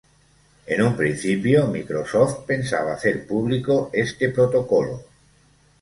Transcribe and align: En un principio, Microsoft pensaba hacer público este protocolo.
En 0.65 0.81
un 0.81 0.97
principio, 0.97 1.67
Microsoft 1.67 2.47
pensaba 2.47 2.93
hacer 2.93 3.27
público 3.27 3.91
este 3.93 4.29
protocolo. 4.29 5.03